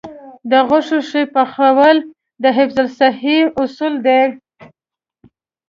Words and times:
د 0.51 0.53
غوښې 0.67 0.99
ښه 1.09 1.21
پخول 1.33 1.97
د 2.43 2.45
حفظ 2.57 2.77
الصحې 2.85 3.37
اصول 3.61 3.93
دي. 4.05 4.21